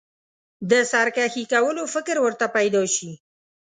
[0.69, 3.11] د سرکښي کولو فکر ورته پیدا شي.